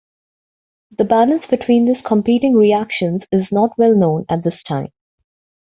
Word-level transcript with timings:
The 0.97 1.03
balance 1.03 1.43
between 1.51 1.85
these 1.85 2.03
competing 2.03 2.55
reactions 2.55 3.21
is 3.31 3.43
not 3.51 3.77
well 3.77 3.93
known 3.93 4.25
at 4.29 4.43
this 4.43 4.57
time. 4.67 4.87